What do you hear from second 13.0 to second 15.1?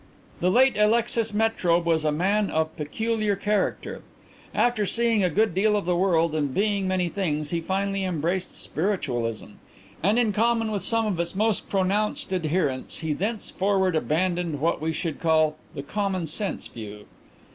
he thenceforward abandoned what we